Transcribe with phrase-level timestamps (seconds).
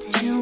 [0.00, 0.39] to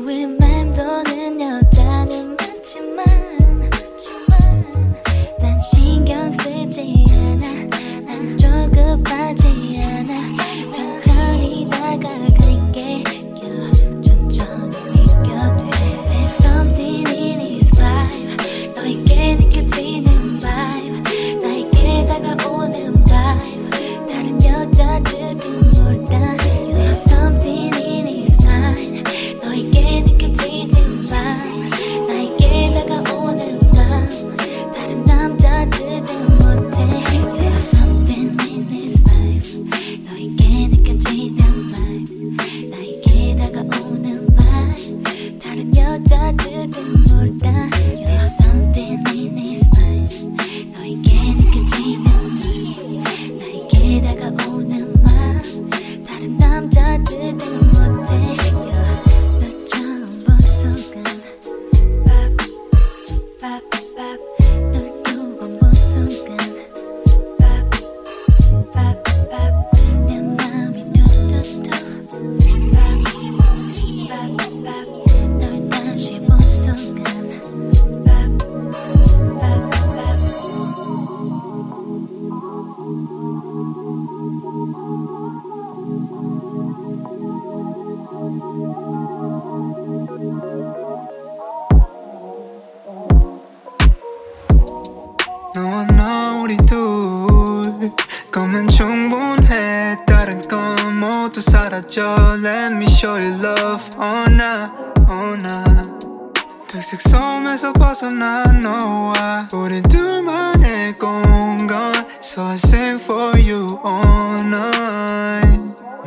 [109.68, 115.60] couldn't do my neck on God, so I sing for you all night.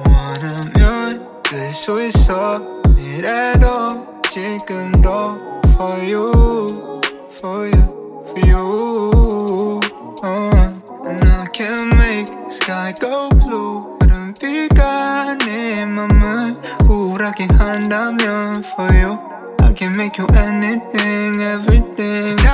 [0.09, 2.59] 원하면 될 수 있어,
[2.95, 5.38] 미래도 지금도
[5.75, 7.85] for you, for you,
[8.25, 9.79] for you.
[10.23, 10.73] Uh,
[11.05, 13.95] and I can make sky go blue.
[14.00, 16.57] Put a big gun in my mind.
[16.89, 19.31] Ooh, I can 한다면 for you
[19.71, 21.80] I can make you anything every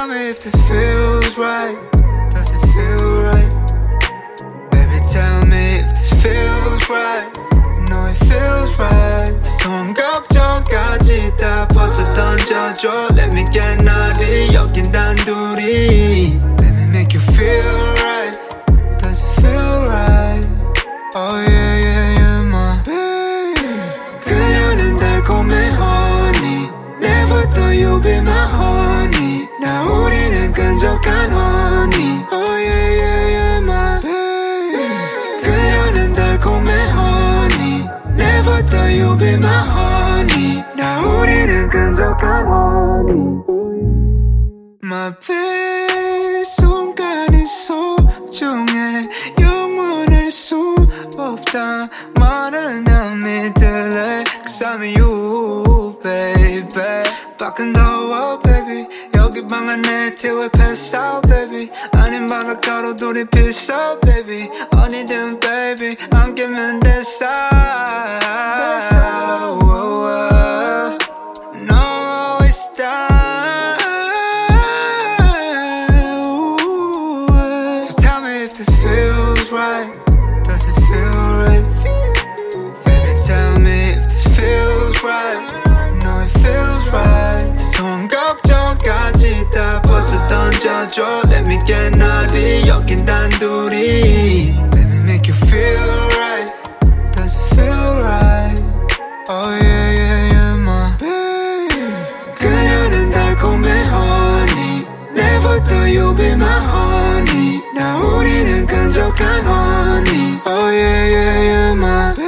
[0.07, 1.75] Tell me if this feels right.
[2.31, 3.51] Does it feel right?
[4.71, 7.27] Baby, tell me if this feels right.
[7.89, 9.35] No, it feels right.
[9.43, 13.09] So I'm 걱정까지 다 벗어 던져줘.
[13.17, 14.53] Let me get naughty.
[14.53, 16.39] 여긴 단둘이.
[16.57, 17.67] Let me make you feel
[17.99, 18.31] right.
[18.99, 20.47] Does it feel right?
[21.15, 21.56] Oh yeah.
[39.07, 43.37] you be my honey 나 우리는 끈적한 honey
[44.83, 49.07] My baby 순간이 소중해
[49.39, 50.75] 영원할 수
[51.17, 51.87] 없다
[52.19, 57.03] 말을 난 믿을래 Cause I'm you baby
[57.39, 64.49] 밖은 더워 baby 여기 방 안에 태워 pass out baby 아닌 바닷가로 돌이 비싸 baby
[64.75, 67.56] 어디든 baby 안 깨면 됐어
[89.97, 95.81] 무엇을 던져줘 Let me get naughty 여긴 단둘이 Let me make you feel
[96.17, 96.51] right
[97.13, 98.61] Does it feel right
[99.27, 101.81] Oh yeah yeah yeah my baby
[102.37, 104.85] 그녀는 달콤해 honey
[105.15, 112.13] Never thought you be my honey 나 우리는 끈적한 honey Oh yeah yeah yeah my
[112.15, 112.26] baby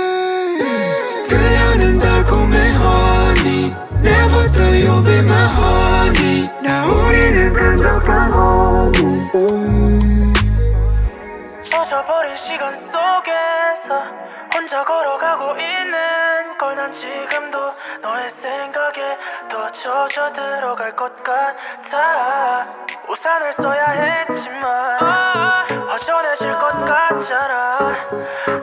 [4.80, 10.34] you'll be my honey 나 우리는 끈적한 honey
[11.70, 14.04] 젖어버린 시간 속에서
[14.54, 19.18] 혼자 걸어가고 있는 걸 난 지금도 너의 생각에
[19.50, 22.66] 더 젖어 들어갈 것 같아.
[23.08, 27.96] 우산을 써야 했지만 허전해질 것 같잖아.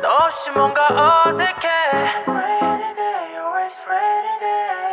[0.03, 0.89] 너 없이 뭔가
[1.27, 1.69] 어색해.
[2.27, 4.86] Rainy day, always rainy day.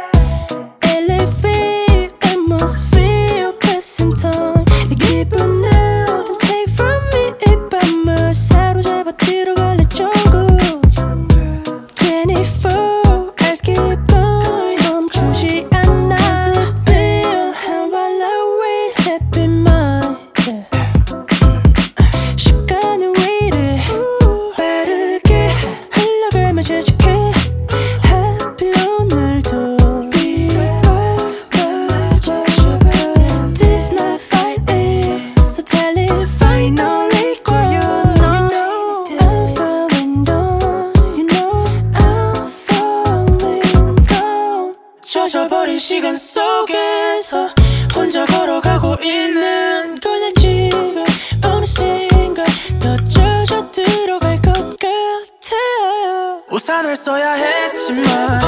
[56.63, 58.41] 우산을 써야 했지만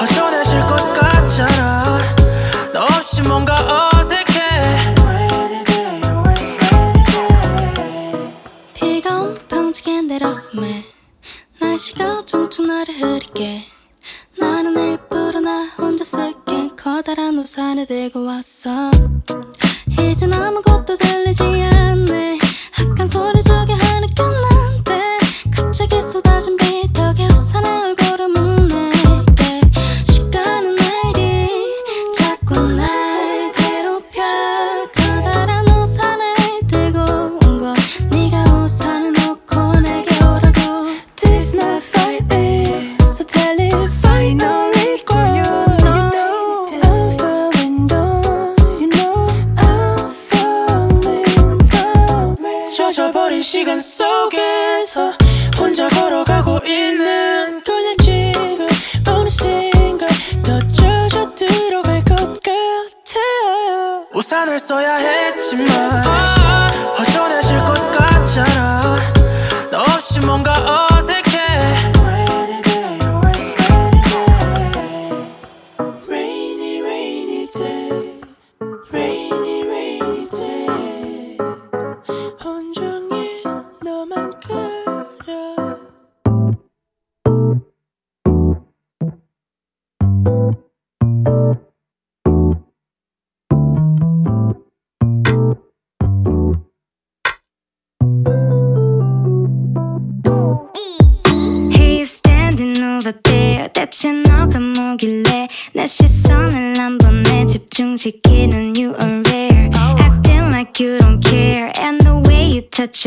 [0.00, 2.02] 허전해질 것 같잖아.
[2.72, 4.94] 너 없이 뭔가 어색해.
[8.72, 10.82] 비가 옴팡지게 내렸음에
[11.60, 13.64] 날씨가 종종 나를 흐리게.
[14.38, 16.70] 나는 일부러 나 혼자 쓸게.
[16.78, 18.70] 커다란 우산을 들고 왔어.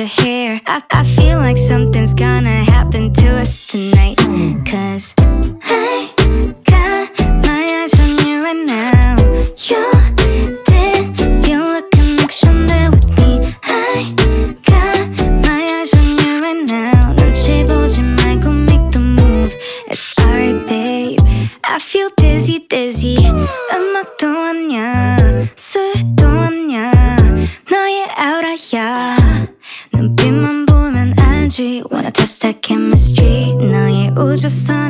[0.01, 0.59] your hair.
[0.65, 4.17] I, I feel like something's gonna happen to us tonight.
[4.65, 5.13] Cause
[34.51, 34.80] sun.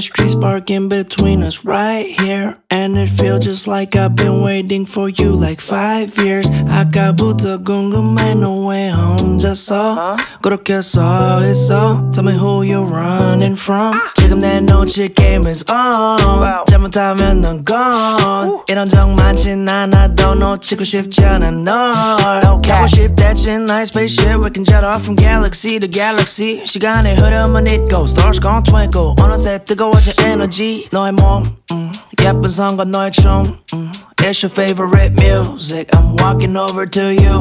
[0.00, 2.56] chemistry sparking between us right here.
[2.70, 6.46] And it feels just like I've been waiting for you like five years.
[6.68, 12.10] 아까부터 궁금해 너왜 혼자서 그렇게 서 있어?
[12.12, 14.00] Tell me who you're running from.
[14.14, 16.18] 지금 내 놓칠 game is on.
[16.66, 18.62] 잘못하면 넌 gone.
[18.68, 21.92] 이런 적 많진 않아도 놓치고 싶지 않아 널.
[22.40, 24.40] 가고 싶댔지 nice spaceship.
[24.42, 26.66] We can jet off from galaxy to galaxy.
[26.66, 29.14] 시간의 흐름은 잊고 stars gon' twinkle.
[29.22, 30.88] 어느새 뜨거워 진 에너지.
[30.92, 31.42] 너의 몸.
[31.72, 33.42] 음, 예쁜 성과 너의 춤.
[33.74, 35.88] 음, it's your favorite music.
[35.92, 37.40] I'm walking over to you.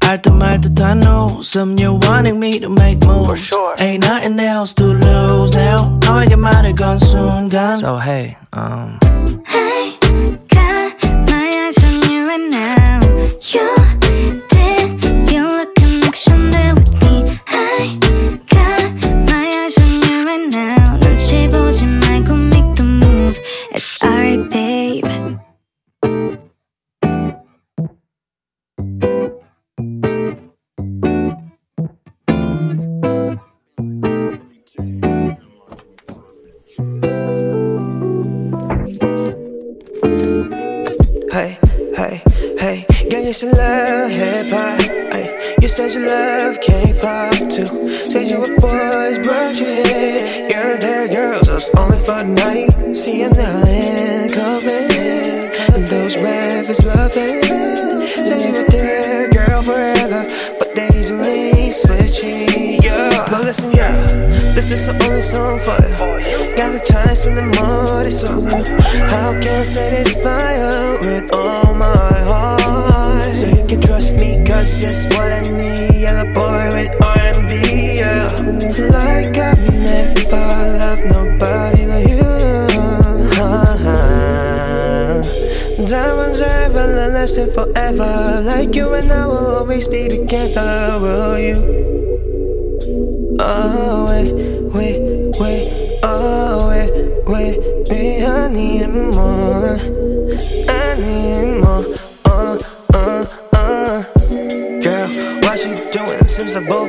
[0.00, 5.98] 알듯 말듯한 웃음 You're wanting me to make moves Ain't nothing else to lose now
[6.00, 8.98] 너에게 말을 건 순간 So hey, um
[9.46, 9.98] Hey,
[10.48, 10.96] got
[11.28, 12.98] my eyes on you right now.
[13.40, 13.83] You
[65.35, 68.21] Got the chance in the mood, it's
[69.11, 73.35] How can I satisfy you with all my heart?
[73.35, 75.95] So you can trust me, cause it's what I need.
[75.99, 78.31] Yellow boy with R&B, yeah.
[78.95, 80.45] Like I've never
[80.79, 82.23] loved nobody but you.
[83.43, 85.19] Uh-huh.
[85.85, 88.41] Diamonds are everlasting forever.
[88.45, 91.59] Like you and I will always be together, will you?
[93.37, 94.54] Oh, wait,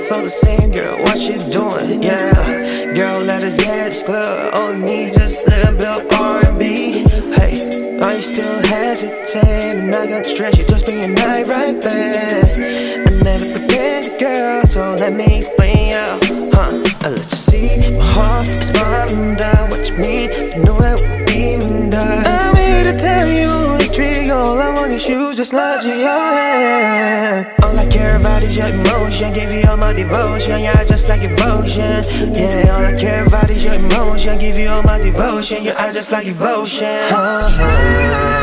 [0.08, 1.02] Feel the same, girl.
[1.02, 2.00] What you doing?
[2.00, 4.50] Yeah, girl, let us get it clear.
[4.52, 7.02] All we need just a bit of R&B.
[7.34, 9.92] Hey, are you still hesitating?
[9.92, 12.56] I got stress, you just bring your night right back.
[12.56, 16.18] I never pretend, girl, so let me explain, yeah.
[16.52, 16.86] Huh?
[17.02, 19.70] I let you see my heart is running down.
[19.70, 20.30] What you mean?
[20.30, 22.24] You know that we're beaming down.
[22.24, 24.36] I'm here to tell you, it's real.
[24.36, 27.65] All I want is you, just lodge in your hand.
[27.96, 29.32] I care about is your emotion.
[29.32, 32.04] Give you all my devotion, yeah, just like devotion.
[32.34, 34.38] Yeah, all I care about is your emotion.
[34.38, 37.00] Give you all my devotion, your eyes just like devotion.
[37.10, 38.36] Uh-huh.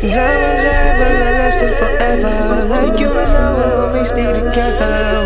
[0.00, 2.68] Diamonds are everlasting forever.
[2.70, 5.25] Like you and I will always be together,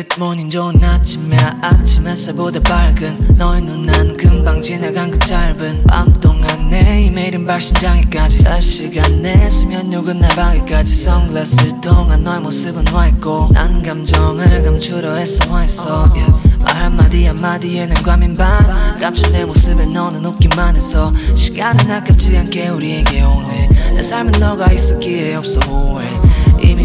[0.00, 6.70] 굿모닝 좋은 아침이야 아침 햇살보다 밝은 너의 눈 난 금방 지나간 그 짧은 밤 동안
[6.70, 13.82] 내 이메일은 발신장애까지 잘 시간 내 수면욕은 날 방해까지 선글라스 동안 너의 모습은 화했고 난
[13.82, 16.08] 감정을 감추려 애써 화했어.
[16.14, 16.32] yeah.
[16.60, 18.96] 말 한마디 한마디에는 과민반.
[18.98, 23.68] 감춘 내 모습에 너는 웃기만 해서 시간은 아깝지 않게 우리에게 오네.
[23.96, 26.06] 내 삶엔 너가 있었기에 없어 후회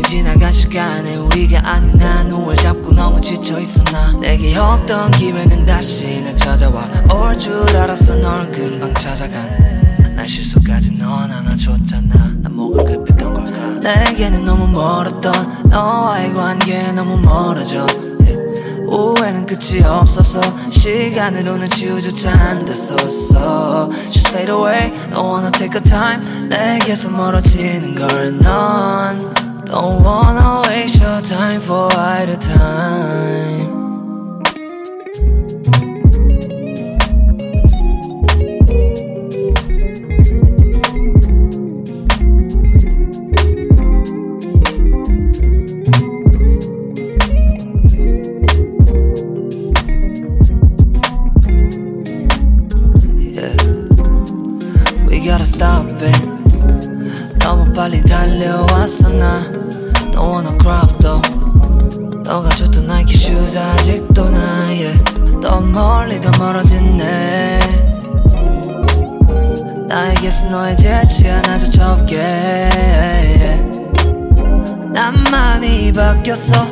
[0.07, 4.13] 지나간 시간에 우리가 아닌 난 후회 잡고 너무 지쳐있어 나.
[4.21, 6.87] 내게 없던 기회는 다시 날 찾아와.
[7.13, 10.15] 올 줄 알았어 널 금방 찾아간.
[10.15, 12.35] 날 실수까지 넌 안아줬잖아.
[12.41, 13.51] 난 뭐가 급했던 걸까?
[13.83, 17.85] 내게는 너무 멀었던 너와의 관계 너무 멀어져.
[18.89, 20.39] 오해는 끝이 없어서
[20.71, 23.89] 시간으로는 치유조차 안 됐었어.
[24.09, 26.47] Just fade away, don't wanna take a time.
[26.47, 28.47] 내게서 멀어지는 걸넌
[29.67, 33.47] Don't wanna waste your time for idle time.
[55.27, 57.39] gotta stop it.
[57.39, 59.56] 너무 빨리 달려왔어 나.
[60.17, 61.21] Don't wanna crop though
[62.23, 64.99] 너가 줬던 나이키 슈즈 아직도 나의
[65.39, 67.59] 더 멀리 더 멀어진 내
[69.87, 72.67] 나에게서 너의 재치 하나조차 없게.
[74.91, 76.65] 난만이 바뀌었어.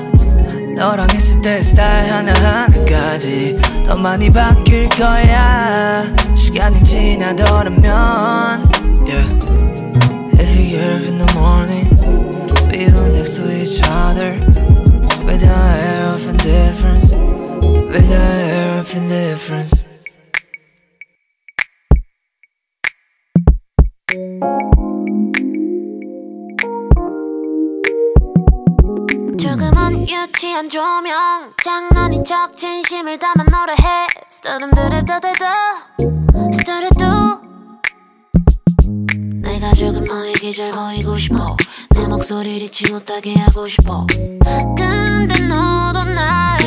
[0.76, 6.04] 너랑 있을 때 스타일 하나하나까지 더 많이 바뀔 거야.
[6.36, 7.86] 시간이 지나더라면
[9.06, 9.40] yeah.
[10.34, 11.85] If you get up in the morning
[13.26, 14.34] next to each other
[15.26, 15.50] With the
[15.82, 19.86] air of indifference With the air of indifference
[29.40, 35.56] 조금은 유치한 조명 장난인 척 진심을 담아 노래해 스타름들을 떠들다
[36.54, 37.06] 스타르도
[39.42, 41.58] 내가 조금 너의 기절 보이고 싶어
[42.06, 44.06] 내 목소리를 잊지 못하게 하고 싶어.
[44.78, 46.60] 근데 너도 날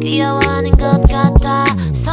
[0.00, 2.12] 귀여워하는 것 같아서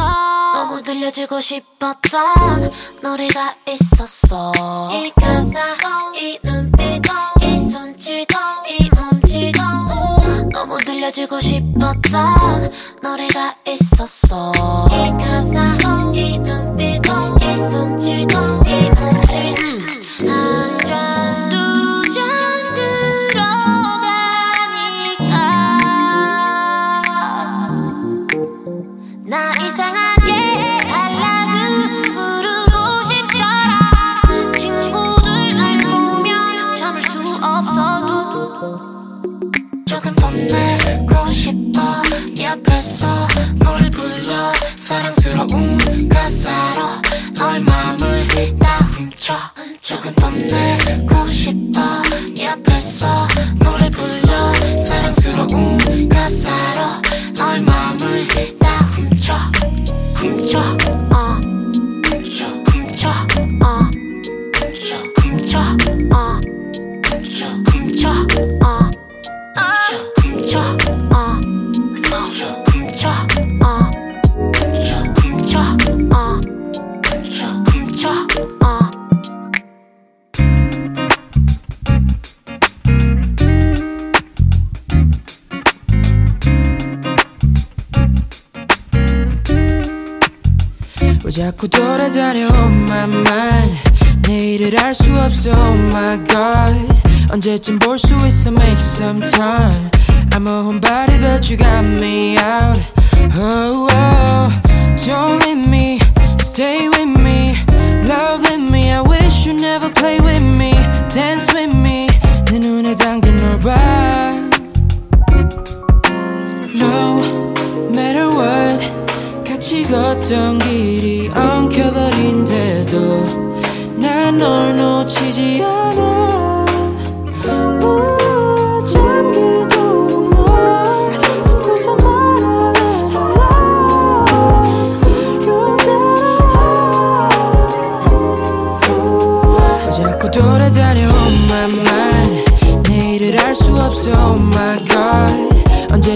[0.52, 2.70] 너무 들려주고 싶었던
[3.02, 4.52] 노래가 있었어.
[4.92, 5.60] 이 가사
[6.16, 7.02] 이 눈빛
[7.40, 8.26] 이 손짓
[8.68, 9.54] 이 몸짓
[10.52, 14.52] 너무 들려주고 싶었던 노래가 있었어.
[14.90, 15.76] 이 가사
[16.12, 18.29] 이 눈빛 이 손짓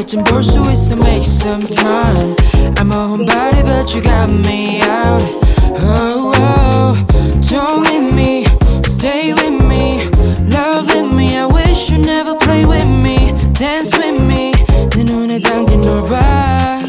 [0.04, 2.36] 언제쯤 볼 수 있어 make some time
[2.76, 5.24] I'm a homebody but you got me out
[5.80, 6.96] oh, oh
[7.48, 8.44] don't leave me
[8.84, 10.04] stay with me
[10.52, 14.52] love with me I wish you never play with me dance with me
[14.94, 16.80] 내 눈에 담긴 널봐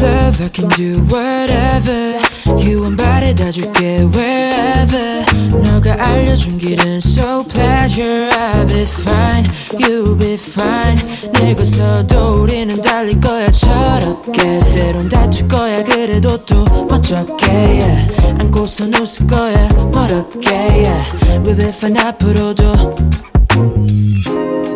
[0.00, 2.18] Love, I can do whatever
[2.58, 5.24] You want body 다 줄게 wherever
[5.62, 9.44] 너가 알려준 길은 so pleasure I'll be fine,
[9.78, 10.95] you'll be fine.
[11.33, 13.51] 늙어서도 우리는 달릴 거야.
[13.51, 15.83] 철없게 때론 다툴 거야.
[15.83, 18.15] 그래도 또 멋쩍게 yeah.
[18.39, 19.67] 안고선 웃을 거야.
[19.91, 21.43] 멀었게 yeah.
[21.43, 22.95] We'll be fine 앞으로도.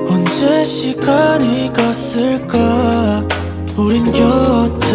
[0.09, 3.23] 언제 시간이 갔을까?
[3.77, 4.85] 우린 곁에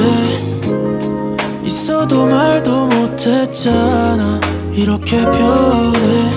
[1.65, 4.41] 있어도 말도 못했잖아.
[4.73, 6.34] 이렇게 변해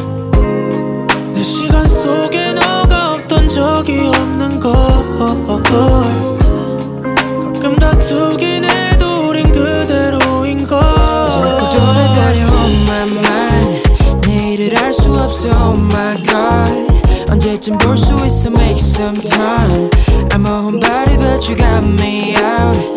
[7.54, 10.80] 가끔 다투긴 해도 우린 그대로인 걸
[11.30, 18.14] 자꾸 돌아다녀 on my mind 내일을 알 수 없어 oh my god 언제쯤 볼 수
[18.26, 19.90] 있어 make some time
[20.32, 22.97] I'm a homebody but you got me out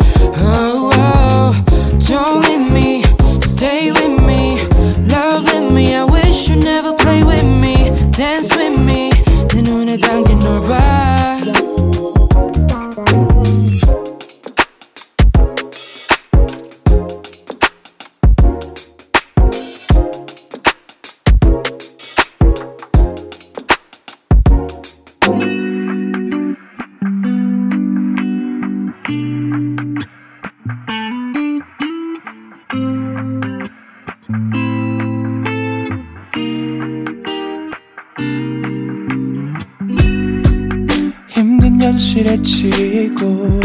[42.21, 43.61] 현실에 치이고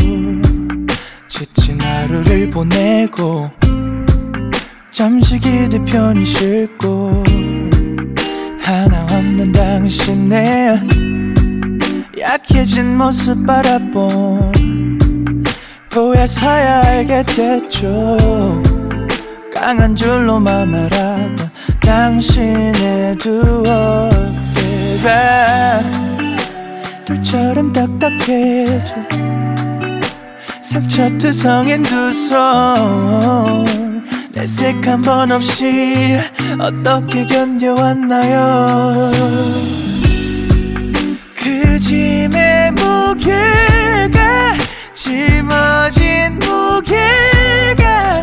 [1.28, 3.50] 지친 하루를 보내고
[4.90, 7.24] 잠시 기대 편히 쉴고
[8.62, 10.80] 하나 없는 당신의
[12.18, 14.52] 약해진 모습 바라본
[15.92, 18.16] 후에서야 알게 됐죠.
[19.54, 21.36] 강한 줄로만 알았던
[21.80, 23.62] 당신의 두
[25.02, 25.16] 어깨가
[27.16, 28.94] 돌처럼 딱딱해져
[30.62, 33.64] 상처투성인 두손
[34.32, 36.18] 내색 한 번 없이
[36.58, 39.10] 어떻게 견뎌왔나요?
[41.34, 44.56] 그 짐의 무게가
[44.94, 48.20] 짊어진 무게가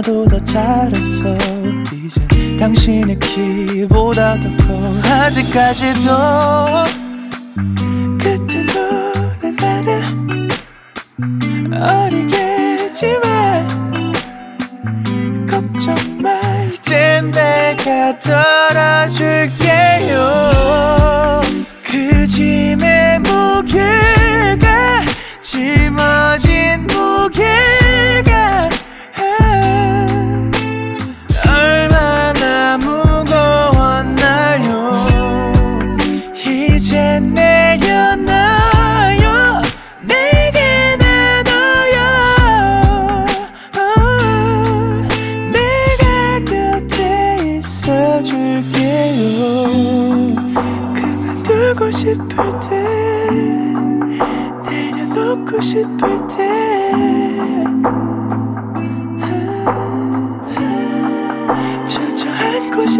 [0.00, 1.36] 나도 더 자랐어.
[1.92, 4.72] 이젠 당신의 키보다 더 커.
[5.06, 6.10] 아직까지도
[8.18, 10.48] 그때 눈에 나는
[11.82, 13.68] 어리겠지만
[15.46, 16.30] 걱정 마.
[16.72, 19.59] 이젠 내가 덜어줄게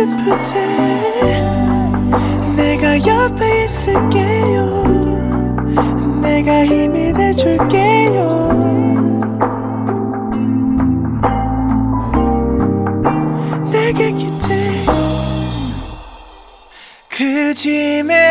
[0.00, 0.54] 싶을 때
[2.56, 4.84] 내가 옆에 있을게요.
[6.22, 8.40] 내가 힘이 돼줄게요.
[13.70, 14.90] 내게 기대요.
[17.08, 18.29] 그 짐의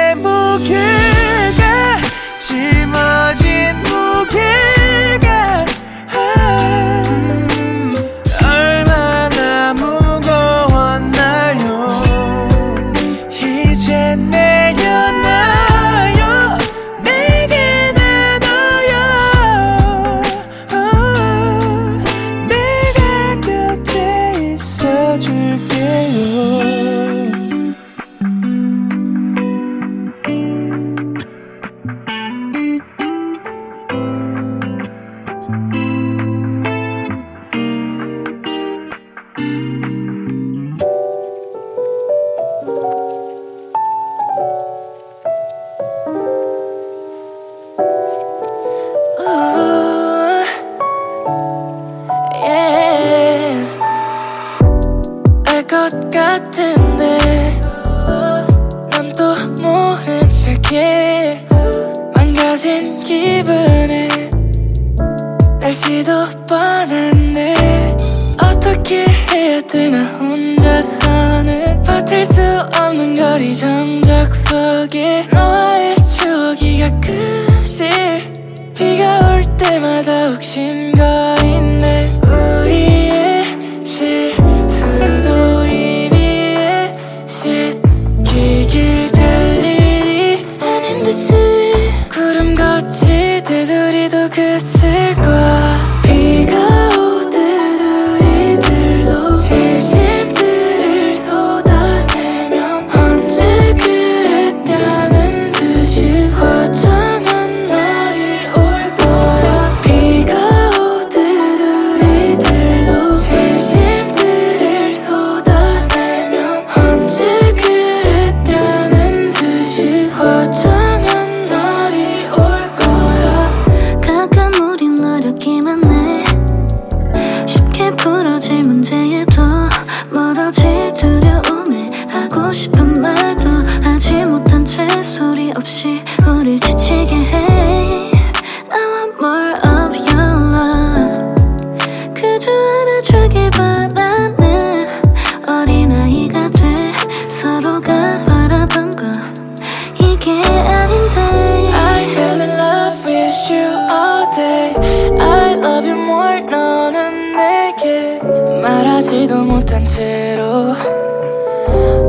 [155.79, 158.19] love you more 너는 내게
[158.61, 160.73] 말하지도 못한 채로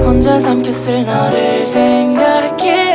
[0.02, 2.89] 혼자 삼켰을 너를 생각해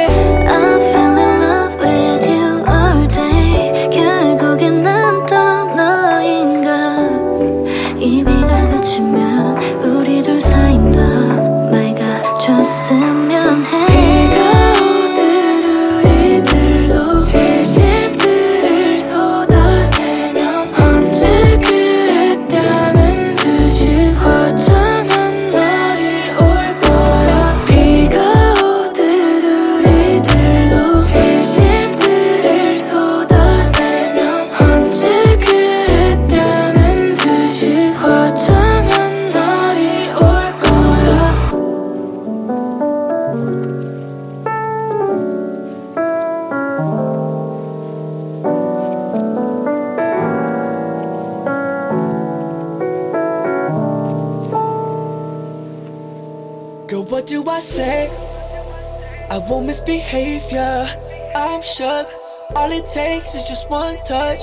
[61.81, 64.39] All it takes is just one touch.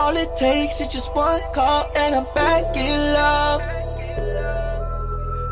[0.00, 3.62] All it takes is just one call, and I'm back in love.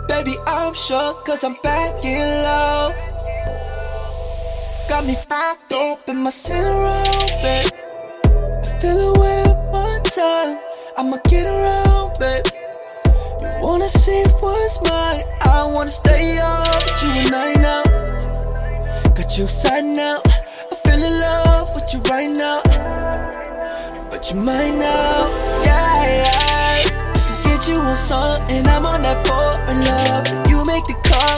[0.09, 2.95] Baby, I'm shook, cause I'm back in love.
[4.89, 7.73] Got me fucked up in my center orbit.
[8.25, 10.59] I feel with one time.
[10.97, 12.45] I'ma get around, babe.
[13.41, 15.23] You wanna see what's mine?
[15.43, 17.85] I wanna stay up with you tonight now.
[19.15, 20.23] Got you excited now.
[21.93, 22.63] You right now.
[24.11, 25.27] But you might now,
[25.65, 26.85] yeah, yeah.
[27.43, 29.51] Get you on something, I'm on that for
[29.89, 30.25] love.
[30.49, 31.35] You make the call,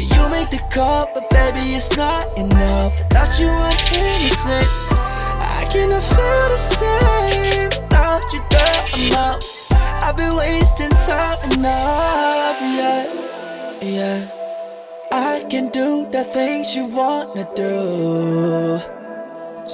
[0.00, 2.96] you make the call, but baby, it's not enough.
[2.96, 4.64] Without you, I'm innocent.
[4.96, 8.82] I cannot feel the same without you, girl.
[8.94, 9.44] I'm out.
[10.04, 13.12] I've been wasting time enough, yeah,
[13.82, 14.28] yeah.
[15.12, 18.95] I can do the things you wanna do.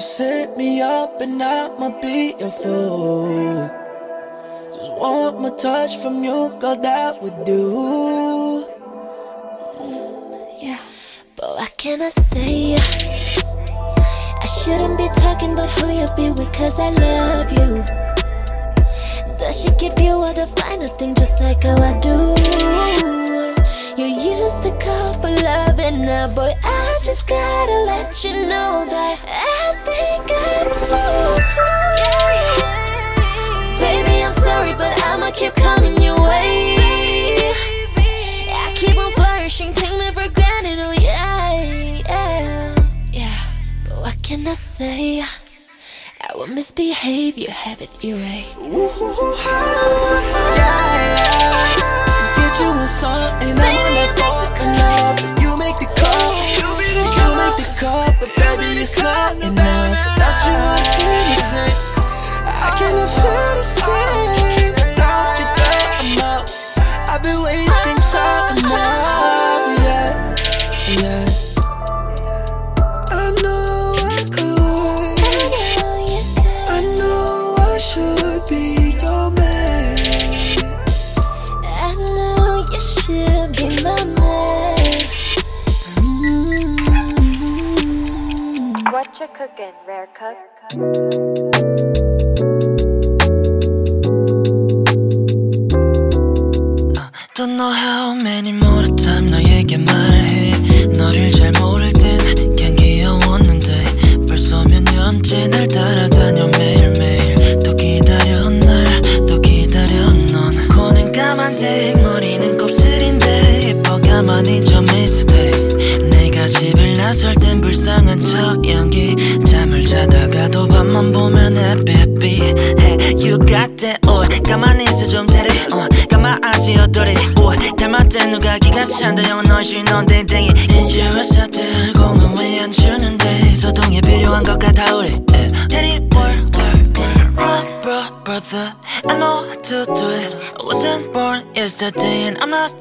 [0.03, 3.71] Set me up and I'ma be your fool.
[4.75, 8.67] Just want my touch from you, girl, that would do.
[10.61, 10.81] Yeah,
[11.37, 12.75] but what can I say?
[12.75, 17.85] I shouldn't be talking, but who you be with, cause I love you.
[19.39, 22.35] Does she give you all the finer thing just like how I do?
[23.97, 28.85] You used to call for love, and now, boy, I just gotta let you know
[28.89, 31.37] that I think I blew.
[33.79, 36.77] Baby, I'm sorry, but I'ma keep coming your way.
[38.65, 41.63] I keep on flourishing, take me for granted, oh yeah,
[42.09, 42.75] yeah,
[43.13, 43.39] yeah.
[43.89, 45.23] But what can I say?
[45.23, 48.47] I will misbehave, you have it your way.
[48.59, 48.89] Ooh,
[50.57, 50.79] yeah,
[51.19, 51.77] yeah.
[52.37, 55.32] Get you on something, I'm on that for love.
[57.83, 59.91] Make the call, but baby, it's not enough.
[59.91, 61.73] Without you, I'm innocent.
[62.47, 64.42] I cannot feel the same
[89.22, 89.22] Mm.
[89.22, 90.38] What you cooking, rare cook?
[97.36, 100.11] Don't know how many more time 너에게 말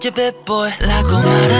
[0.03, 1.50] And I'm not your bad boy 라고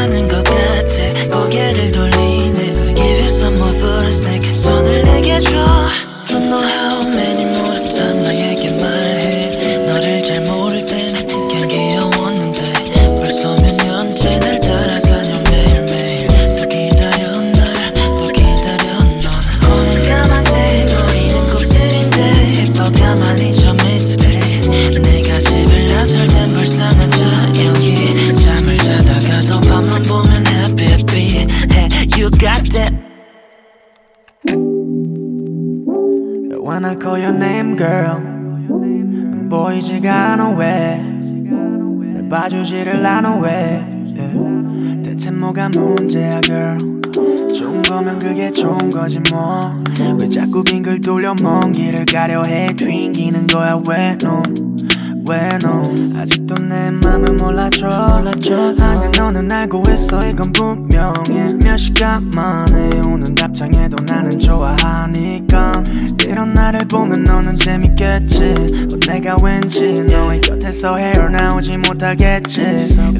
[70.82, 72.64] 곁에서 헤어나오지 못하겠지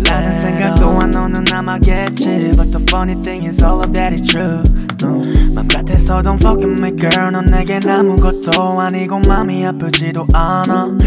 [0.10, 4.64] 라는 생각 또한 너는 남아겠지 But the funny thing is all of that is true
[5.04, 5.22] no.
[5.56, 10.98] 맘 같아서 don't fuck with me girl 넌 내겐 아무것도 아니고 맘이 아프지도 않아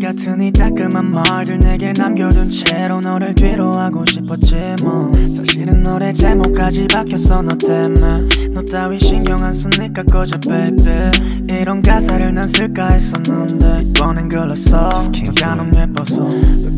[0.00, 7.42] 같은 이 따끔한 말들 내게 남겨둔 채로 너를 뒤로 하고 싶었지만 사실은 노래 제목까지 바뀌었어
[7.42, 8.50] 너 때문에.
[8.54, 11.60] 너 따위 신경 안 쓰니까 꺼져 baby.
[11.60, 14.88] 이런 가사를 난 쓸까 했었는데 이번엔 글렀어.
[15.26, 16.28] 너가 너무 예뻐서.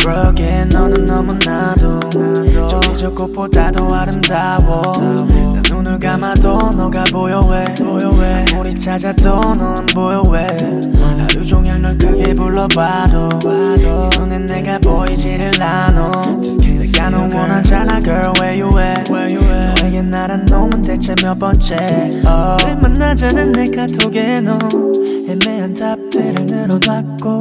[0.00, 2.00] 그러기에 너는 너무나도
[2.70, 4.92] 저기 저 꽃보다도 아름다워.
[4.98, 5.61] 난
[5.92, 7.64] 눈을 감아도 너가 보여 왜
[8.52, 10.46] 아무리 찾아도 넌안 보여 왜
[11.18, 13.28] 하루 종일 널 크게 불러봐도.
[13.40, 16.10] 네 눈엔 내가 보이지를 않아.
[16.40, 19.12] 내가 너 원하잖아 girl where you at?
[19.12, 21.76] 너에게 나란 놈은 대체 몇 번째?
[21.76, 22.64] oh.
[22.64, 24.58] 늘 만나자는 내 카톡에 넌
[25.28, 27.40] 애매한 답들을 늘어놨고.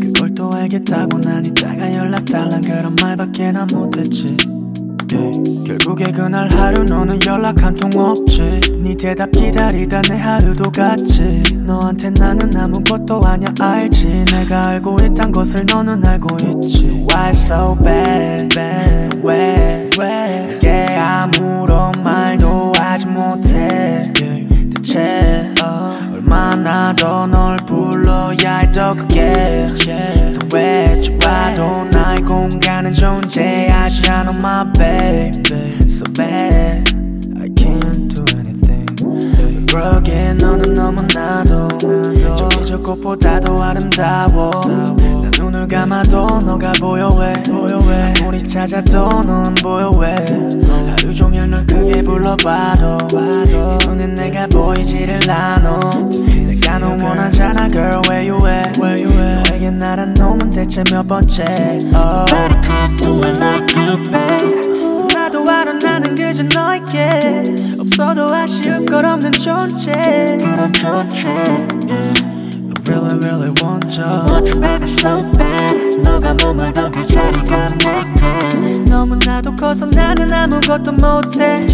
[0.00, 2.58] 그걸 또 알겠다고 난 이따가 연락 달라.
[2.60, 4.53] 그런 말밖에 난 못했지
[5.14, 5.30] yeah.
[5.66, 8.78] 결국에 그날 하루 너는 연락 한 통 없지.
[8.82, 14.26] 네 대답 기다리다 내 하루도 갔지 너한테 나는 아무것도 아냐 알지.
[14.26, 17.06] 내가 알고 있단 것을 너는 알고 있지.
[17.10, 24.02] Why so bad, bad 왜, 왜 내게 아무런 말도 하지 못해.
[24.14, 25.20] 대체
[25.62, 29.66] 어, 얼마나 더 널 불러야 해 더 크게
[30.54, 35.74] 왜 좋아도 나의 공간은 존재하지 않아 my baby.
[35.82, 36.94] So bad
[37.40, 38.86] I can't do anything.
[39.68, 41.68] 그러기에 너는 너무나도.
[42.38, 44.52] 저기 저 꽃보다도 아름다워.
[44.68, 44.94] 난
[45.36, 47.32] 눈을 감아도 너가 보여 왜
[48.20, 50.14] 아무리 찾아도 넌안 보여 왜
[50.88, 52.98] 하루 종일 널 크게 불러봐도.
[53.08, 55.80] 네 눈엔 내가 보이지를 않아.
[55.90, 58.00] 내가 너 원하잖아 girl.
[58.08, 58.43] Where you
[59.64, 61.44] 너에게 나란 놈은 대체 몇 번째?
[61.94, 62.26] Oh.
[65.14, 67.44] 나도 알아 나는 그저 너에게.
[67.80, 69.92] 없어도 아쉬울 걸 없는 존재.
[69.92, 70.36] I
[72.86, 74.04] really really want you
[78.90, 81.66] 너무나도 커서 나는 아무것도 못해.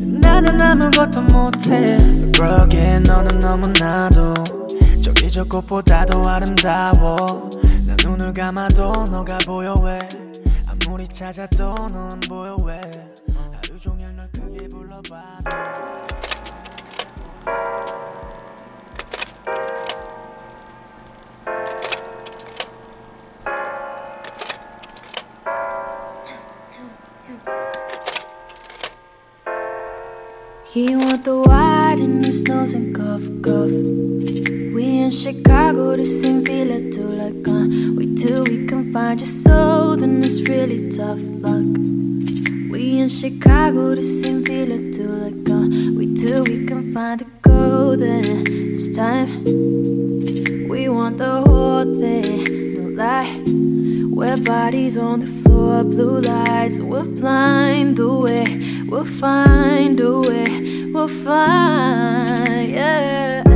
[0.00, 1.98] 나는 아무것도 못해.
[2.34, 4.41] 그러기에 너는 너무나도
[5.32, 7.48] 저 꽃보다도 아름다워.
[7.86, 9.98] 난 눈을 감아도 너가 보여 왜
[10.84, 12.78] 아무리 찾아도 넌 보여 왜
[13.56, 15.50] 하루 종일 널 크게 불러봐도
[30.66, 34.61] He want the white in his nose and cough, cough.
[35.02, 37.08] We in Chicago, same feeling too.
[37.22, 41.66] Like, uh, wait till we can find your soul, then it's really tough luck.
[42.70, 45.08] We in Chicago, same feeling too.
[45.08, 45.66] Like, uh,
[45.98, 49.42] wait till we can find the gold, then it's time.
[50.68, 52.44] We want the whole thing,
[52.76, 53.42] no lie.
[54.14, 58.44] Where bodies on the floor, blue lights, we'll blind the way.
[58.86, 63.51] We'll find a way, we'll find, yeah.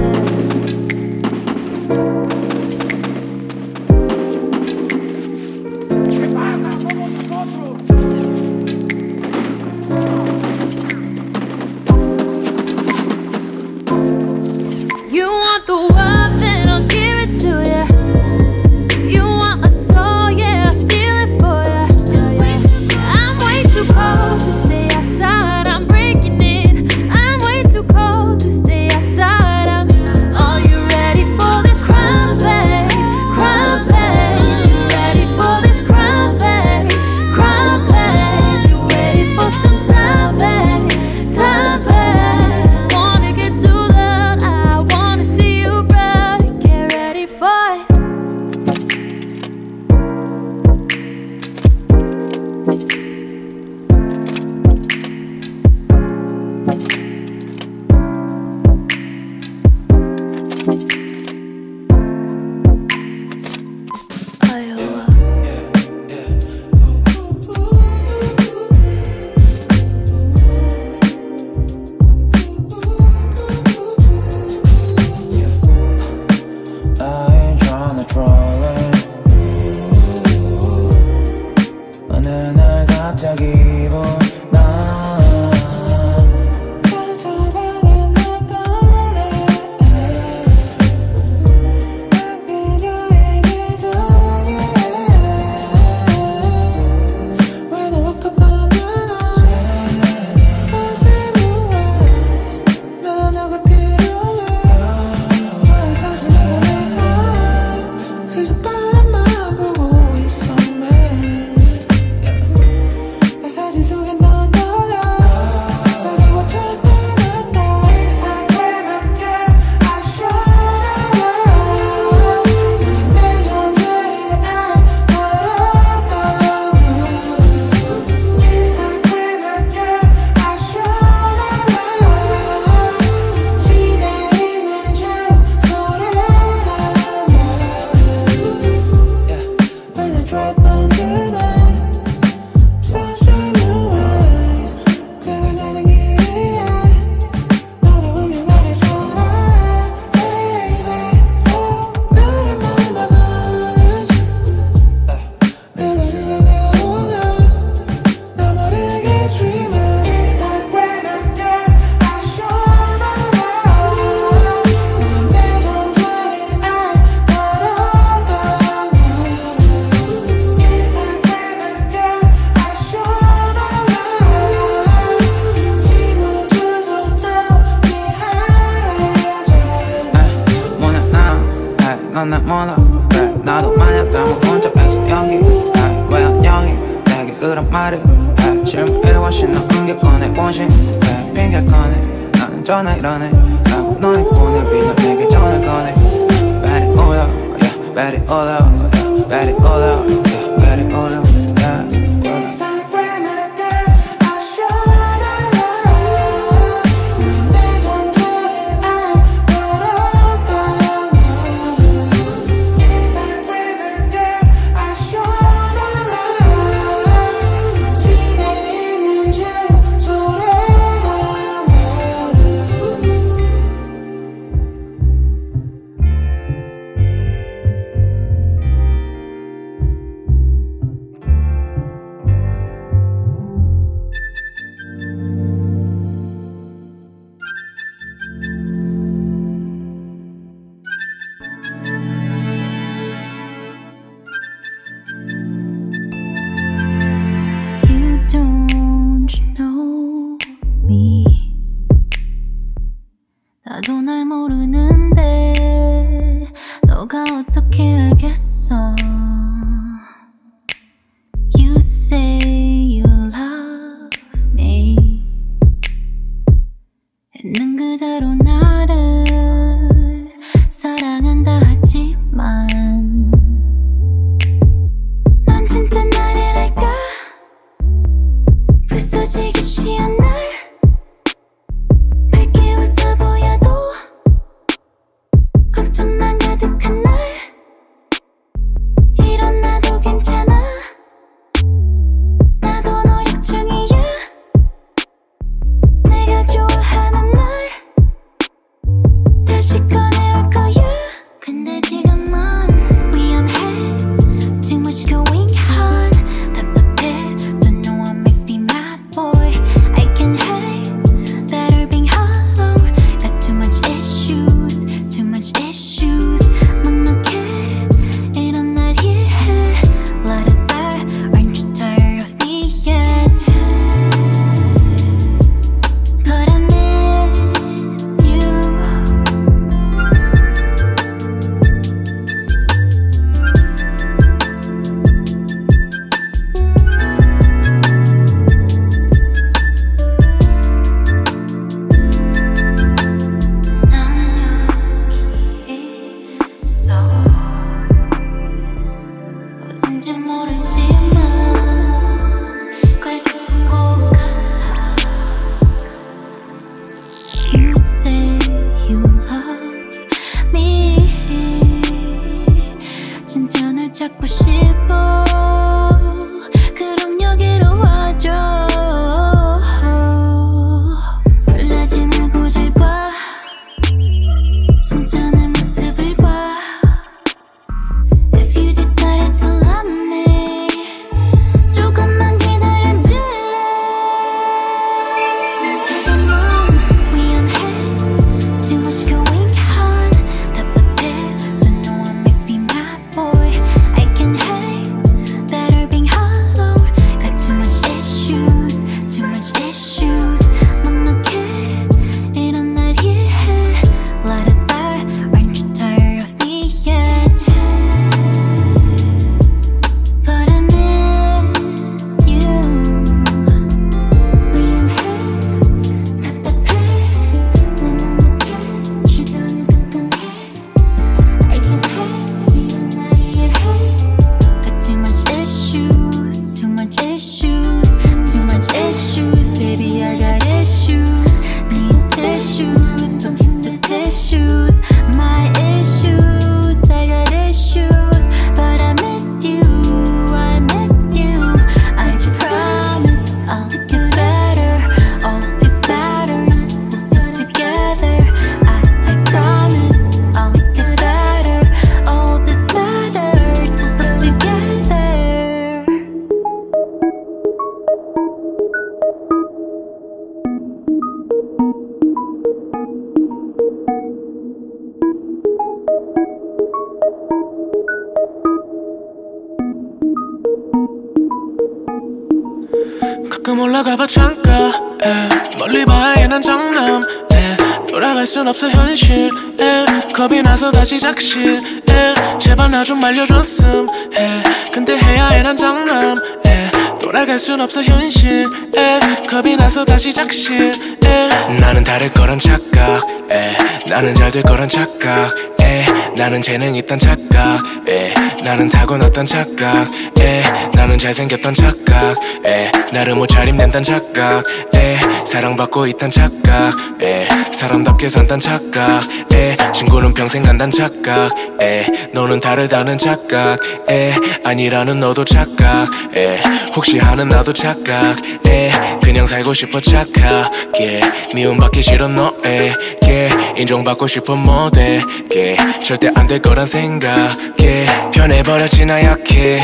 [480.86, 481.58] 다시 작실
[481.90, 483.88] 에 제발 나 좀 말려줬음.
[484.14, 486.14] 해 근데 해야 해 난 장남
[486.46, 486.70] 에
[487.00, 488.44] 돌아갈 순 없어 현실
[488.76, 490.72] 에 겁이 나서 다시 작실
[491.04, 491.28] 에
[491.58, 493.02] 나는 다를 거란 착각.
[493.28, 493.56] 에
[493.88, 495.30] 나는 잘 될 거란 착각.
[495.60, 495.84] 에
[496.16, 497.58] 나는 재능 있단 착각.
[497.88, 498.14] 에
[498.44, 499.88] 나는 타고났던 착각.
[500.20, 502.14] 에 나는 잘생겼던 착각.
[502.44, 504.44] 에 나를 못 차림낸단 착각.
[504.76, 506.72] 에 사랑받고 있단 착각
[507.02, 507.26] 에.
[507.52, 509.02] 사람답게 산단 착각
[509.32, 509.56] 에.
[509.72, 511.84] 친구는 평생 간단 착각 에.
[512.12, 513.58] 너는 다르다는 착각
[513.90, 514.14] 에.
[514.44, 516.38] 아니라는 너도 착각 에.
[516.74, 518.16] 혹시 하는 나도 착각
[518.46, 518.70] 에.
[519.02, 521.00] 그냥 살고 싶어 착하게
[521.34, 529.60] 미움받기 싫어 너에게 인정받고 싶어 못되게 절대 안 될 거란 생각에 변해버렸지 나 약해.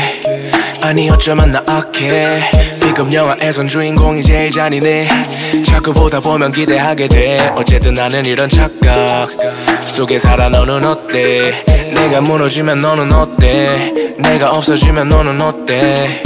[0.81, 2.39] 아니 어쩌면 나 악해.
[2.81, 5.07] 비급 영화에선 주인공이 제일 잔인해
[5.61, 7.53] 자꾸 보다 보면 기대하게 돼.
[7.55, 9.27] 어쨌든 나는 이런 착각
[9.85, 11.63] 속에 살아 너는 어때?
[11.93, 14.15] 내가 무너지면 너는 어때?
[14.17, 16.21] 내가 없어지면 너는 어때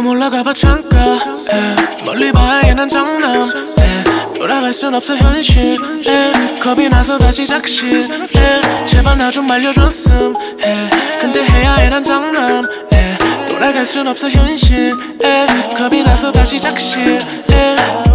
[0.00, 1.18] 가끔 올라가봐 잠깐.
[1.50, 3.42] 에, 멀리 봐야 해난 장남.
[3.42, 5.76] 에, 돌아갈 순 없어 현실.
[6.06, 7.98] 에, 겁이 나서 다시 작실.
[8.00, 10.32] 에, 제발 나 좀 말려줬음.
[10.62, 10.90] 에,
[11.20, 12.62] 근데 해야 해난 장남.
[12.94, 14.90] 에, 돌아갈 순 없어 현실.
[15.22, 15.46] 에,
[15.76, 17.18] 겁이 나서 다시 작실.
[17.52, 18.09] 에.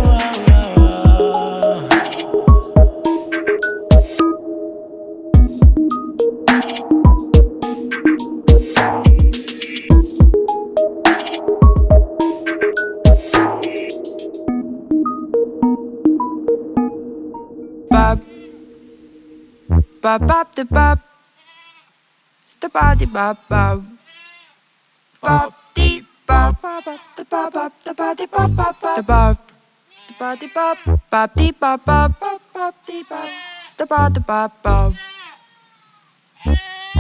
[20.05, 20.99] bop bop the bop,
[22.45, 23.83] it's the body bop bop,
[25.21, 29.37] bop dee bop, bop bop the bop bop the body bop bop bop, the bop,
[30.09, 30.79] the body bop,
[31.11, 33.29] bop dee bop bop bop bop dee bop,
[33.65, 34.95] it's the body bop bop,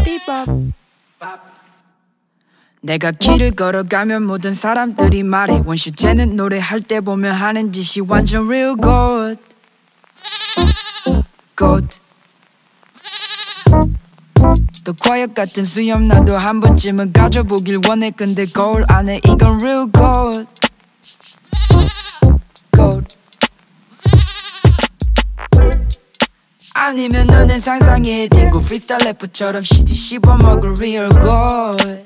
[0.04, 0.48] dee bop,
[1.18, 1.40] bop.
[2.82, 9.38] 내가 길을 걸어가면 모든 사람들이 말해 원시제는 노래할 때 보면 하는 짓이 완전 real good
[11.56, 12.00] good
[14.85, 18.11] 또 과역 같은 수염 나도 한 번쯤은 가져보길 원해.
[18.11, 20.47] 근데 거울 안에 이건 real good
[22.75, 23.17] good
[26.75, 28.27] 아니면 너는 상상해.
[28.27, 32.05] 딩고 프리스타일 래퍼처럼 CD 씹어먹을 real good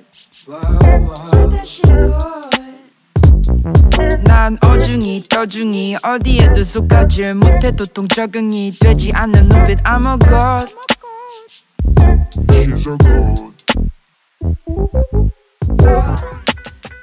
[4.24, 7.72] 난 어중이 떠중이 어디에도 속하질 못해.
[7.76, 10.74] 도통 적응이 되지 않는 눈빛 I'm a god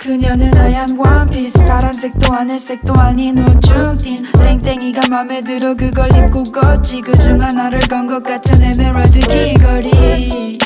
[0.01, 7.01] 그녀는 하얀 원피스 파란색도 하늘색도 아닌 우중딘 땡땡이가 맘에 들어 그걸 입고 걷지.
[7.01, 10.59] 그중 하나를 건 것 같은 에메랄드 귀걸이.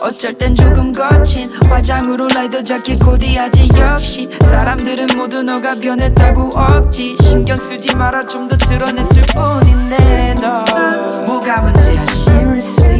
[0.00, 3.68] 어쩔 땐 조금 거친 화장으로 라이더 자켓 코디하지.
[3.78, 7.16] 역시 사람들은 모두 너가 변했다고 억지.
[7.20, 10.64] 신경 쓰지 마라 좀 더 드러냈을 뿐인데 너.
[11.26, 12.95] 뭐가 문제야 seriously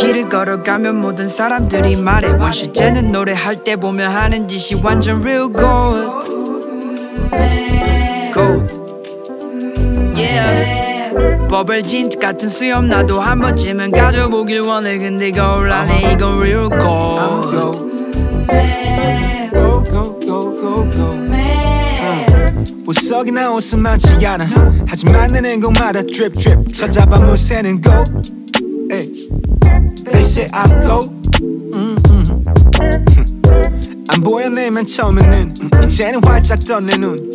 [0.00, 2.30] 길을 걸어가면 모든 사람들이 말해.
[2.30, 6.10] 원시제는 노래할 때 보면 하는 짓이 완전 real good
[8.32, 8.80] good
[10.16, 10.79] yeah
[11.48, 14.98] 버블 진트 같은 수염 나도 한 번쯤은 가져보길 원해.
[14.98, 16.80] 근데 거울 안에 이건 real good
[19.52, 21.20] go go go go go.
[22.86, 24.46] 보석이나 옷은 많지 않아.
[24.86, 26.72] 하지만 내는 곡마다 drip drip.
[26.72, 28.04] 찾아봐 물새는 go.
[28.88, 31.00] They say I'm go.
[31.72, 32.44] 음, 음.
[34.08, 35.54] 안 보여 내면 처음에는.
[35.62, 37.30] 음, 이제는 활짝 떴 내 눈.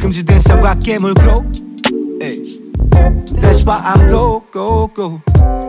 [0.00, 1.63] 금지된 사과 깨물고.
[3.40, 5.20] That's why I'm go go go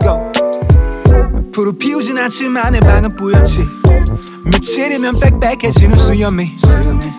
[0.02, 0.32] go.
[1.52, 3.62] 불을 피우진 않지만 내 방은 뿌옇지.
[4.46, 6.56] 며칠이면 빽빽해지는 수염이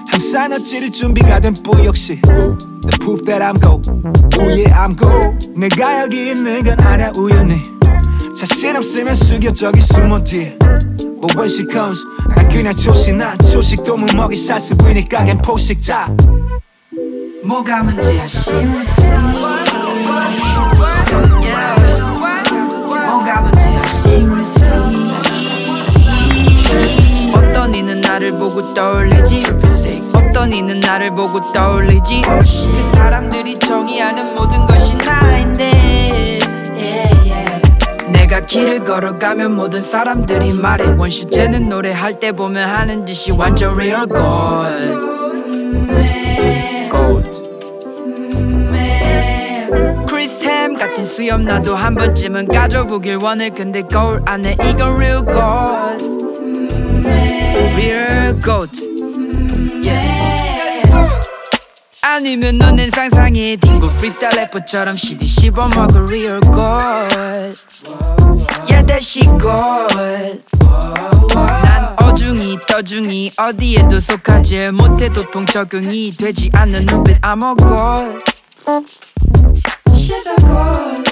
[0.08, 2.20] 항상 엎지를 준비가 된 뿌역시.
[2.22, 3.80] The proof that I'm go.
[4.38, 5.36] Oh yeah I'm go.
[5.54, 7.62] 내가 여기 있는 건 아냐 우연히.
[8.36, 10.58] 자신 없으면 숙여 저기 숨어 뒤에.
[11.20, 12.72] But when she comes 난 그냥
[13.18, 16.14] 난 조식도 못 먹이 사스부니까 걘 포식자.
[17.42, 18.26] 뭐가 문제야
[19.32, 19.65] 뭐가
[27.34, 29.42] 어떤 이는 나를 보고 떠올리지?
[30.14, 32.22] 어떤 이는 나를 보고 떠올리지?
[32.22, 36.38] 그 사람들이 정의하는 모든 것이 나인데
[38.12, 40.86] 내가 길을 걸어가면 모든 사람들이 말해.
[40.86, 44.06] 원시제는 노래할 때 보면 하는 짓이 완전 real
[46.92, 47.25] gold
[50.78, 53.50] 같은 수염 나도 한 번쯤은 까줘보길 원해.
[53.50, 56.26] 근데 거울 안에 이건 real gold.
[57.74, 58.80] Real gold.
[59.82, 60.92] Yeah.
[62.02, 63.56] 아니면 너는 상상해.
[63.56, 67.58] 딩고 프리스타일 래퍼처럼 CD 씹어 먹을 real gold.
[68.68, 70.42] Yeah that shit gold.
[71.34, 78.24] 난 어중이 떠중이 어디에도 속하지 못해 도통 적응이 되지 않는 눈빛 I'm a gold
[80.06, 81.04] She's a gold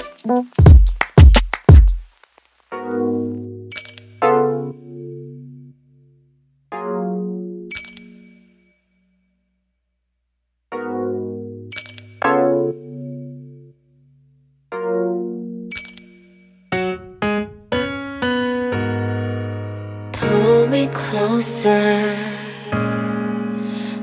[20.13, 22.15] Pull me closer.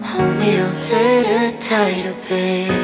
[0.02, 2.81] Hold me a little tighter, babe.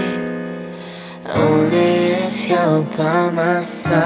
[2.51, 3.99] Only if you're by my side.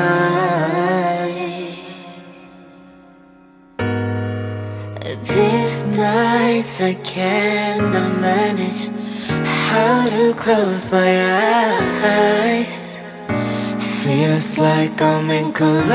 [5.22, 8.88] These nights I cannot manage
[9.46, 11.22] how to close my
[12.02, 12.96] eyes.
[14.02, 15.92] Feels like I'm in collide.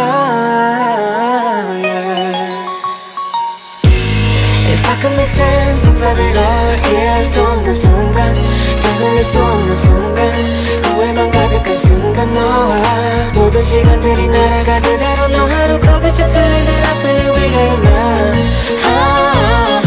[4.69, 8.33] If I could make sense of it all 이해할 수 없는 순간
[8.81, 10.33] 되돌릴 수 없는 순간
[10.83, 11.26] 후회만 가득한
[11.76, 12.76] 순간 너와
[13.34, 17.76] 모든 시간들이 날아가 그대로 너 하루 cover your feeling and I feel it with your
[17.82, 18.38] mind
[18.84, 19.82] ah,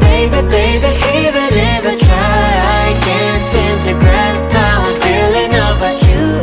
[0.00, 0.90] Baby baby
[1.22, 2.50] even if I try
[2.84, 6.40] I can't seem to grasp how I'm feeling about you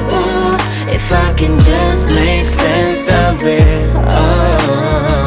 [0.90, 5.21] If I can just make sense of it oh.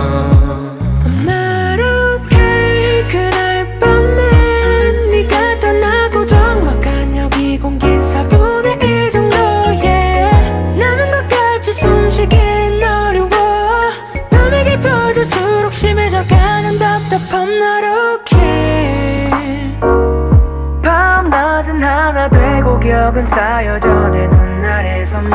[23.05, 25.29] 기억은 쌓여져 내 눈알에서 못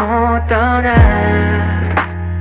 [0.48, 0.92] 떠나.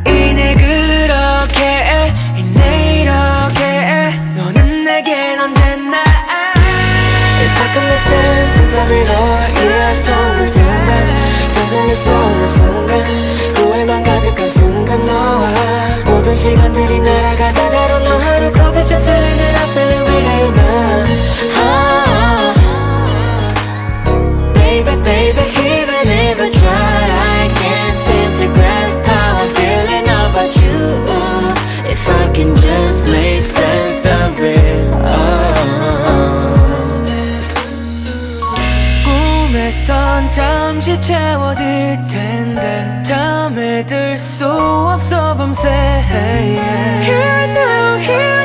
[0.07, 5.97] 이내 그렇게 이내 이렇게 너는 내겐 언제나?
[7.41, 11.05] If I could make sense of it all 이해할 수 없는 순간
[11.95, 12.99] 수 없는 순간
[13.57, 15.47] 후회만 가득한 순간 너와
[16.05, 18.51] 모든 시간들이 날아가 그대로 너 하루
[18.89, 21.08] your feeling and I feel it with your mind
[39.89, 41.65] 꿈에선 잠시 채워질
[42.07, 45.67] 텐데 잠에 들 수 없어 밤새.
[45.67, 48.38] Here and now, here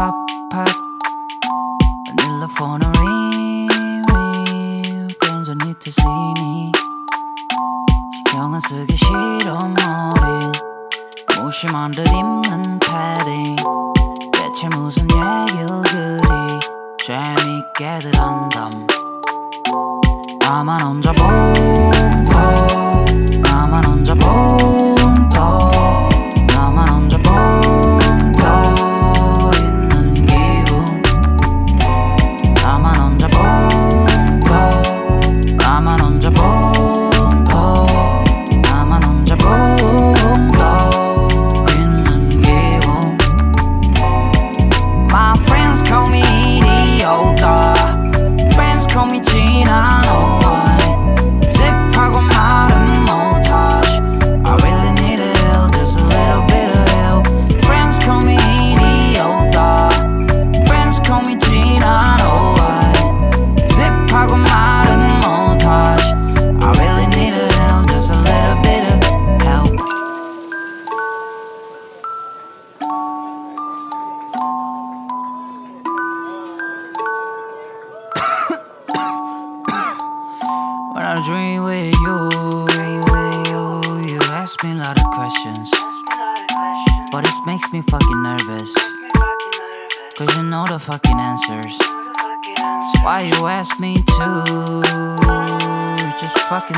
[0.00, 0.16] pop
[0.50, 0.74] pop
[2.06, 3.68] Vanilla phone a ring
[4.08, 6.72] ring Girls don't need to see me
[8.16, 10.52] 신경은 쓰기 싫어 머리
[11.36, 13.56] 무심한 듯 입는 패딩
[14.32, 16.60] 대체 무슨 얘길 그리
[17.04, 18.86] 재밌게들 한담
[20.38, 22.30] 나만 혼자 봉봉
[23.42, 24.89] 나만 혼자 봉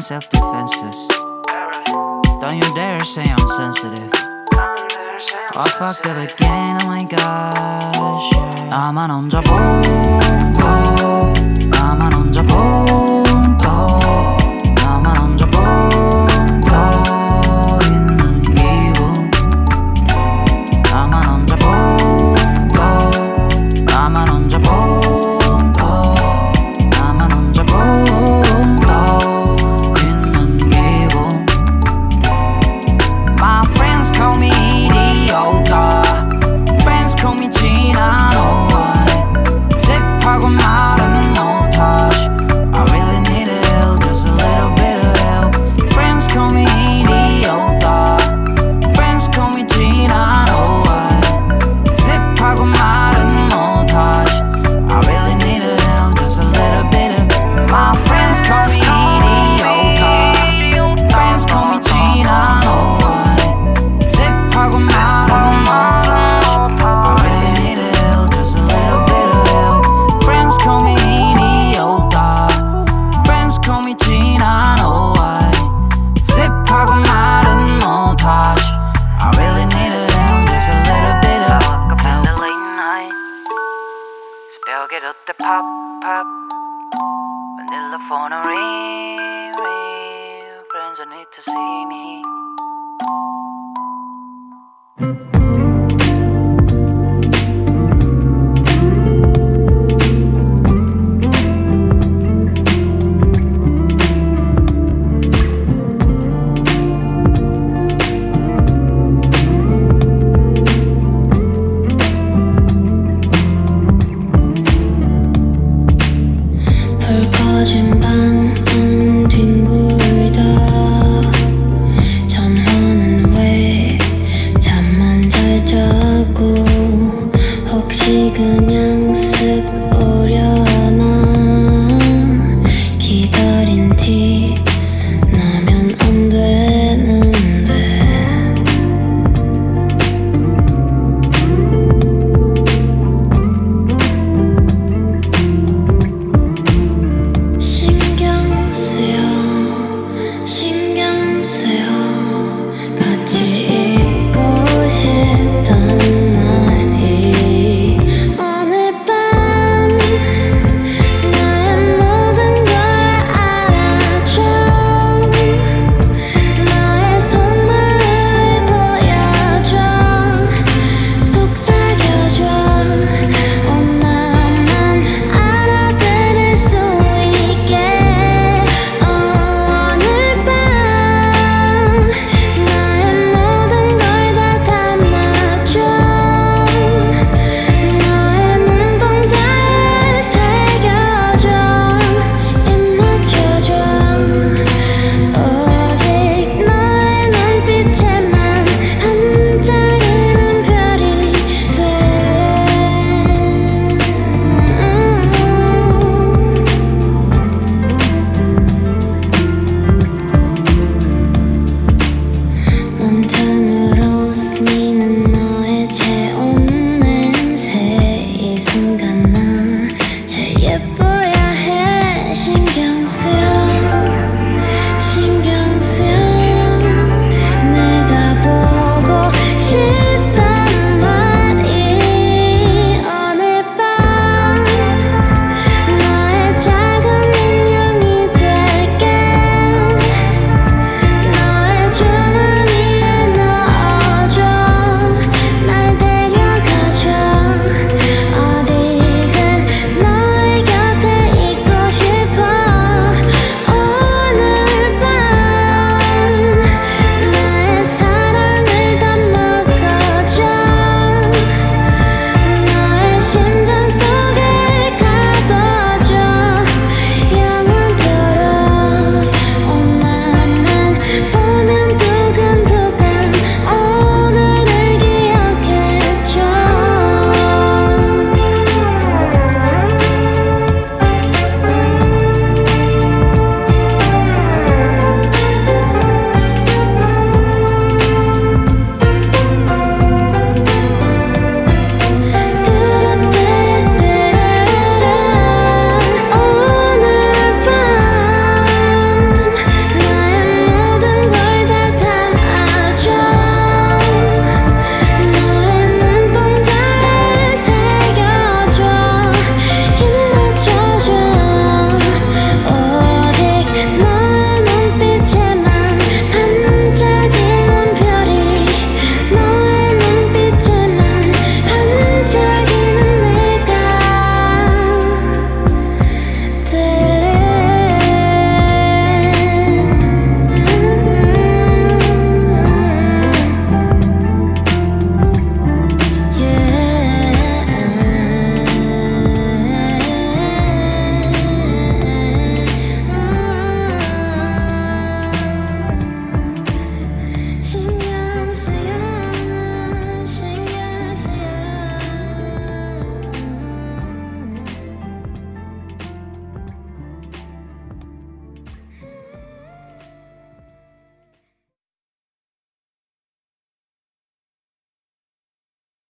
[0.03, 1.09] self defenses.
[2.40, 4.11] Don't you dare say I'm sensitive.
[5.55, 8.34] I fucked up again, oh my gosh.
[8.68, 9.59] 나만 혼자 보고,
[11.68, 12.91] 나만 혼자 보고.